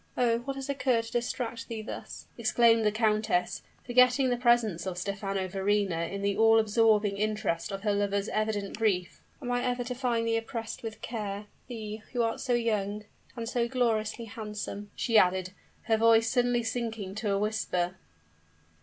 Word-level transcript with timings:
"Oh! 0.17 0.39
what 0.39 0.55
has 0.55 0.67
occurred 0.67 1.03
to 1.03 1.11
distract 1.11 1.67
thee 1.67 1.83
thus?" 1.83 2.25
exclaimed 2.35 2.83
the 2.83 2.91
countess, 2.91 3.61
forgetting 3.85 4.29
the 4.31 4.35
presence 4.35 4.87
of 4.87 4.97
Stephano 4.97 5.47
Verrina 5.47 6.11
in 6.11 6.23
the 6.23 6.35
all 6.35 6.57
absorbing 6.57 7.17
interest 7.17 7.71
of 7.71 7.83
her 7.83 7.93
lover's 7.93 8.27
evident 8.29 8.77
grief. 8.79 9.21
"Am 9.43 9.51
I 9.51 9.63
ever 9.63 9.83
to 9.83 9.93
find 9.93 10.25
thee 10.25 10.37
oppressed 10.37 10.81
with 10.81 11.01
care 11.01 11.45
thee, 11.67 12.01
who 12.13 12.23
art 12.23 12.39
so 12.39 12.53
young 12.55 13.05
and 13.35 13.47
so 13.47 13.67
gloriously 13.67 14.25
handsome?" 14.25 14.89
she 14.95 15.19
added, 15.19 15.53
her 15.83 15.97
voice 15.97 16.27
suddenly 16.27 16.63
sinking 16.63 17.13
to 17.13 17.31
a 17.31 17.37
whisper. 17.37 17.93